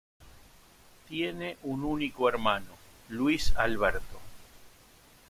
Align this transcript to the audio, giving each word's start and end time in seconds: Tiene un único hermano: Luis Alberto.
Tiene 1.07 1.57
un 1.61 1.83
único 1.83 2.27
hermano: 2.27 2.71
Luis 3.09 3.53
Alberto. 3.55 4.19